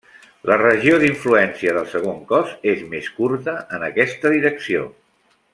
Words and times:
La 0.51 0.55
regió 0.61 0.95
d'influència 1.03 1.75
del 1.77 1.85
segon 1.91 2.19
cos 2.33 2.57
és 2.73 2.83
més 2.97 3.13
curta 3.21 3.57
en 3.79 3.89
aquesta 3.93 4.37
direcció. 4.39 4.85